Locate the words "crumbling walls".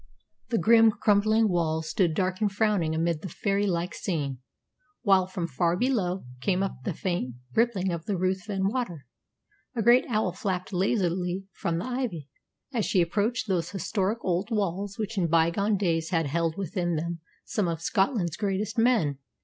0.89-1.87